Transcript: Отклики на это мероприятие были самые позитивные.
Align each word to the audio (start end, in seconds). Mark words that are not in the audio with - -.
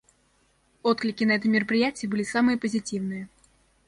Отклики 0.81 1.25
на 1.25 1.33
это 1.33 1.47
мероприятие 1.47 2.09
были 2.09 2.23
самые 2.23 2.57
позитивные. 2.57 3.29